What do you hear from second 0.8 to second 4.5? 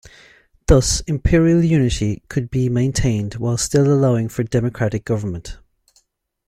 Imperial unity could be maintained while still allowing for